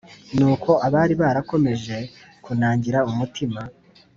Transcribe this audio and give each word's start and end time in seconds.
Nuko 0.37 0.71
abari 0.87 1.13
barakomeje 1.21 1.97
kunangira 2.43 2.99
umutima, 3.09 3.61